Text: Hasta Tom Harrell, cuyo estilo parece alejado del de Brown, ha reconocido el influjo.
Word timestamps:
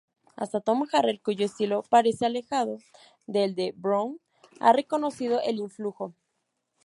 Hasta 0.35 0.61
Tom 0.61 0.87
Harrell, 0.91 1.21
cuyo 1.21 1.45
estilo 1.45 1.83
parece 1.83 2.25
alejado 2.25 2.79
del 3.27 3.53
de 3.53 3.71
Brown, 3.77 4.19
ha 4.59 4.73
reconocido 4.73 5.39
el 5.43 5.57
influjo. 5.59 6.15